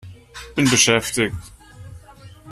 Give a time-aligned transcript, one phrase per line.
[0.57, 1.35] Bin beschäftigt!